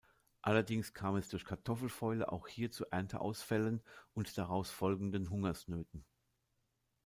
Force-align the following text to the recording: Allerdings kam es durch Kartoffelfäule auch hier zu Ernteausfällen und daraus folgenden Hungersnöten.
Allerdings 0.41 0.95
kam 0.95 1.15
es 1.15 1.29
durch 1.29 1.45
Kartoffelfäule 1.45 2.31
auch 2.31 2.47
hier 2.47 2.71
zu 2.71 2.89
Ernteausfällen 2.89 3.83
und 4.15 4.35
daraus 4.39 4.71
folgenden 4.71 5.29
Hungersnöten. 5.29 6.03